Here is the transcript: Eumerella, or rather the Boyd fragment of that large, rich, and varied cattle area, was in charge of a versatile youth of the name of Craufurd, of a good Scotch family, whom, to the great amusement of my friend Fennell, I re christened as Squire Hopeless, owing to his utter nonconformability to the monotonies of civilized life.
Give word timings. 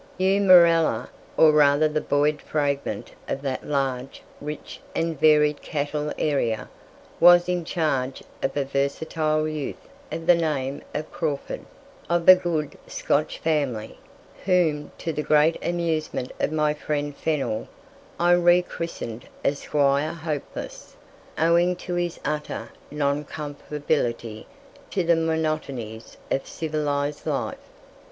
Eumerella, 0.19 1.09
or 1.37 1.51
rather 1.51 1.87
the 1.87 2.01
Boyd 2.01 2.41
fragment 2.41 3.11
of 3.29 3.43
that 3.43 3.67
large, 3.67 4.23
rich, 4.41 4.79
and 4.95 5.19
varied 5.19 5.61
cattle 5.61 6.11
area, 6.17 6.67
was 7.19 7.47
in 7.47 7.63
charge 7.63 8.23
of 8.41 8.57
a 8.57 8.65
versatile 8.65 9.47
youth 9.47 9.87
of 10.11 10.25
the 10.25 10.33
name 10.33 10.81
of 10.95 11.11
Craufurd, 11.11 11.65
of 12.09 12.27
a 12.27 12.33
good 12.35 12.79
Scotch 12.87 13.37
family, 13.37 13.99
whom, 14.45 14.91
to 14.97 15.13
the 15.13 15.21
great 15.21 15.59
amusement 15.63 16.31
of 16.39 16.51
my 16.51 16.73
friend 16.73 17.15
Fennell, 17.15 17.67
I 18.19 18.31
re 18.31 18.63
christened 18.63 19.27
as 19.43 19.59
Squire 19.59 20.13
Hopeless, 20.13 20.95
owing 21.37 21.75
to 21.75 21.93
his 21.93 22.19
utter 22.25 22.69
nonconformability 22.91 24.47
to 24.89 25.03
the 25.03 25.15
monotonies 25.15 26.17
of 26.31 26.47
civilized 26.47 27.27
life. 27.27 27.59